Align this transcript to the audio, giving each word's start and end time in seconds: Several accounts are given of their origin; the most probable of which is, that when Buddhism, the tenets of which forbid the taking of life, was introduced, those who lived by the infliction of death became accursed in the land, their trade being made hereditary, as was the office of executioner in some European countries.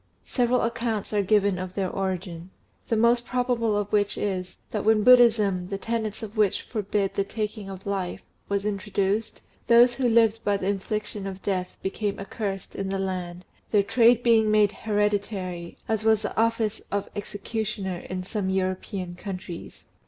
Several 0.25 0.61
accounts 0.63 1.13
are 1.13 1.21
given 1.21 1.59
of 1.59 1.75
their 1.75 1.91
origin; 1.91 2.49
the 2.87 2.97
most 2.97 3.23
probable 3.23 3.77
of 3.77 3.91
which 3.93 4.17
is, 4.17 4.57
that 4.71 4.83
when 4.83 5.03
Buddhism, 5.03 5.67
the 5.67 5.77
tenets 5.77 6.23
of 6.23 6.37
which 6.37 6.63
forbid 6.63 7.13
the 7.13 7.23
taking 7.23 7.69
of 7.69 7.85
life, 7.85 8.23
was 8.49 8.65
introduced, 8.65 9.43
those 9.67 9.93
who 9.93 10.09
lived 10.09 10.43
by 10.43 10.57
the 10.57 10.67
infliction 10.67 11.27
of 11.27 11.43
death 11.43 11.77
became 11.83 12.17
accursed 12.17 12.75
in 12.75 12.89
the 12.89 12.97
land, 12.97 13.45
their 13.69 13.83
trade 13.83 14.23
being 14.23 14.49
made 14.49 14.71
hereditary, 14.71 15.77
as 15.87 16.03
was 16.03 16.23
the 16.23 16.35
office 16.35 16.81
of 16.91 17.07
executioner 17.15 17.99
in 17.99 18.23
some 18.23 18.49
European 18.49 19.13
countries. 19.13 19.85